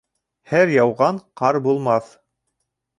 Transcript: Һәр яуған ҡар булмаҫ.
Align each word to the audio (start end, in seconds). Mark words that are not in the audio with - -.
Һәр 0.53 0.71
яуған 0.77 1.21
ҡар 1.43 1.63
булмаҫ. 1.69 2.13